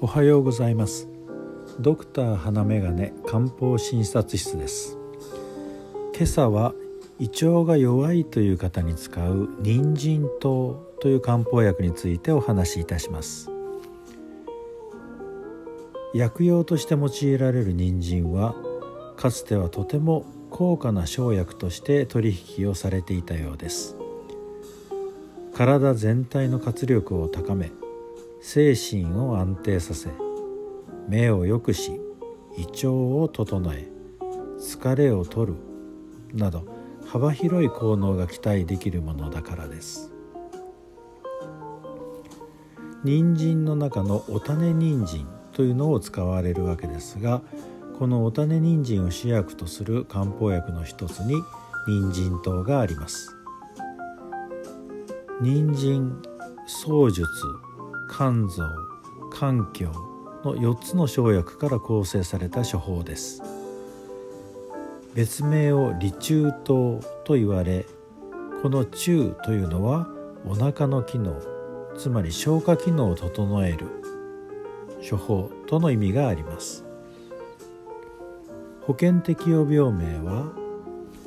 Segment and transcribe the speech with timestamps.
[0.00, 1.08] おはようございます。
[1.80, 4.96] ドクター花眼鏡漢方診察室です。
[6.14, 6.72] 今朝は
[7.18, 13.50] 胃腸が弱いという方に使う人参糖という漢方薬についてお話しいたします。
[16.14, 18.54] 薬用として用いられる人参は
[19.16, 23.96] かつてはとても高価な生薬として取引をされていたようです。
[25.54, 27.72] 体全体の活力を高め
[28.40, 30.10] 精神を安定させ
[31.08, 32.00] 目を良くし
[32.56, 33.88] 胃腸を整え
[34.58, 35.58] 疲れを取る
[36.34, 36.64] など
[37.06, 40.12] 幅広い効能が期待できるものだからです。
[43.04, 47.42] 人参の中のお種人参というのを使われるわけですが
[47.98, 51.40] このお種人参を主役とする漢方薬の一つに
[51.86, 53.36] 人参糖があります。
[55.40, 56.20] 人参
[56.66, 57.24] 草術
[58.10, 58.64] 肝臓
[59.30, 59.92] 環境
[60.44, 63.42] の4つの生薬から構成された処方です。
[65.14, 67.86] 別名を利中糖と言われ
[68.62, 70.08] この中というのは
[70.46, 71.40] お腹の機能
[71.96, 73.86] つまり消化機能を整える
[75.08, 76.84] 処方との意味があります。
[78.82, 80.52] 保険適用病名は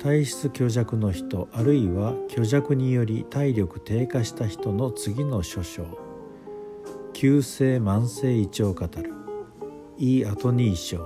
[0.00, 6.07] 体質虚弱の人あるいは虚弱により体力低下した人の次の諸症。
[7.20, 9.12] 急性慢性胃腸カタル
[9.98, 11.04] 胃アトニー症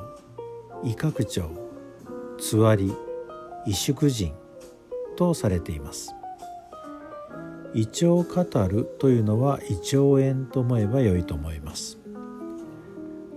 [0.85, 1.49] 胃拡張
[2.39, 2.93] つわり。
[3.67, 4.35] 萎縮腎
[5.17, 6.15] とされています。
[7.73, 11.99] 胃腸カタルというのは胃腸炎と思えば良いと思います。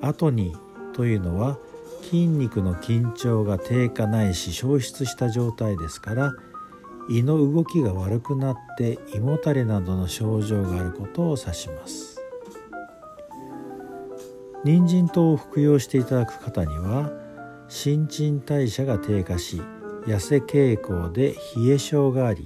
[0.01, 1.57] アトニーというのは
[2.01, 6.33] 筋肉の緊張が低下ないし消失した状態ですから
[7.09, 12.14] 胃の動きが悪くなって胃もたれなどの症状があることを指します。
[14.65, 17.11] 人参糖を服用していただく方には
[17.67, 19.61] 新陳代謝が低下し
[20.07, 22.43] 痩せ傾向で冷え性があり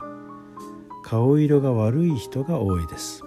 [1.02, 3.24] 顔色が悪い人が多いです。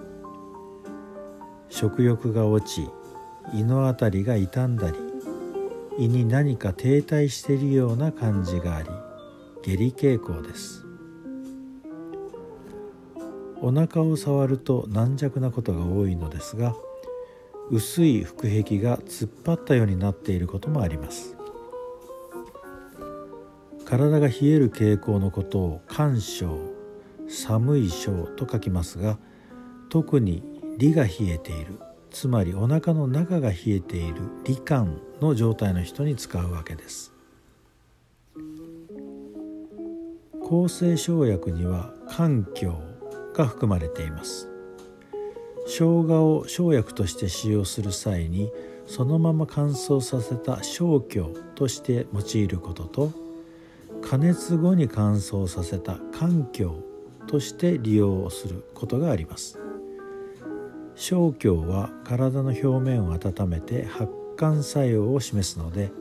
[1.69, 2.87] 食欲が落ち
[3.51, 4.97] 胃の辺りが傷んだり
[5.97, 8.89] 胃に何か停滞しているような感じがあり
[9.63, 10.85] 下痢傾向です。
[13.59, 16.75] お腹を触ると軟弱なことが多いのですが
[17.71, 21.35] 薄い腹壁が突っ張ったようになっていることもあります。
[23.85, 26.57] 体が冷える傾向のことを寒症
[27.27, 29.17] 寒い症と書きますが
[29.89, 30.43] 特に
[30.77, 31.79] 理が冷えている
[32.09, 37.11] つまりお腹の中が冷えている理感の状態の人に使うわけです。
[40.43, 42.79] 抗生生薬には環境
[43.33, 44.52] が含まれています。
[45.65, 48.51] 生姜を生薬として使用する際に
[48.85, 53.11] そのまま乾燥させた生姜として用いることと
[54.01, 56.83] 加熱後に乾燥させた環境
[57.27, 59.63] として利用することがあります。
[60.95, 65.91] 生姜は体の表面を温めて発汗作用を示すので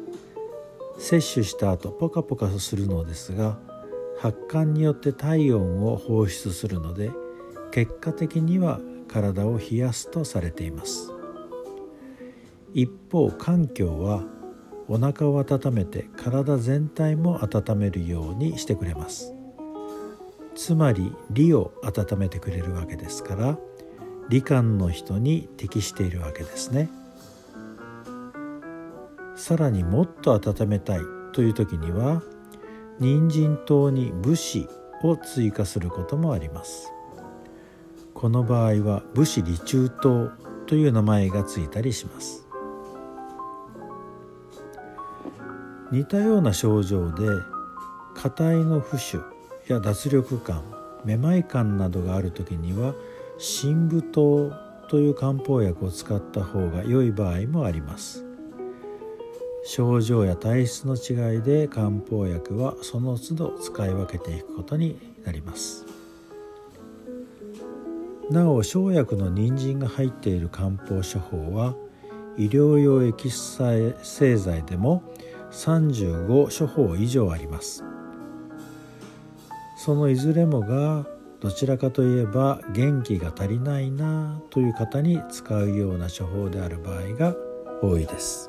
[0.99, 3.59] 摂取した後ポカポカするのですが
[4.19, 7.11] 発汗によって体温を放出するので
[7.71, 8.81] 結果的には
[9.13, 11.13] 体を冷やすとされています。
[12.73, 14.25] 一方環境は
[14.89, 19.35] お腹を温めて体全体も温めるようにしてくれます。
[20.55, 23.59] つまり理を温めてくれるわけですから
[24.29, 26.89] 理感の人に適しているわけですね。
[29.35, 31.01] さらにもっと温めたい
[31.33, 32.23] という時には
[32.99, 34.69] 人参糖に武士
[35.03, 36.93] を追加することもあります。
[38.23, 40.29] この場合は武士理中刀
[40.69, 42.47] という名前がついたりします。
[45.91, 47.27] 似たような症状で
[48.15, 49.21] 硬いの浮腫
[49.67, 50.63] や脱力感
[51.05, 52.95] めまい感などがある時には
[53.39, 54.53] 深部糖
[54.89, 58.25] という漢方薬を使った方が良い場合もあります。
[59.65, 66.02] 症状や体質の違いで漢方薬はその都度使い分けていくことになります。
[68.33, 71.75] なお生薬の人参が入っている漢方処方は
[72.37, 73.59] 医療用エキス
[74.03, 75.03] 製剤でも
[75.51, 77.85] 35処方以上あります。
[79.77, 81.07] そのいずれもが
[81.41, 87.35] どちらかといえば元気が足りないなという方に使うような処方である場合が
[87.83, 88.49] 多いです。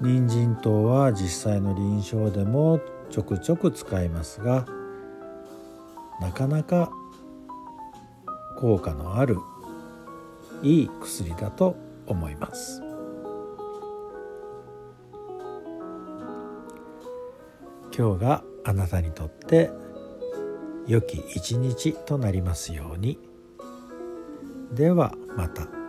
[0.00, 2.80] 人参糖は実際の臨床でも
[3.10, 4.66] ちょくちょく使いますが
[6.20, 6.90] なかなか
[8.58, 9.38] 効果のある
[10.62, 11.76] いい薬だと
[12.06, 12.82] 思います
[17.96, 19.70] 今日があなたにとって
[20.86, 23.18] 良き一日となりますように
[24.72, 25.85] ではまた。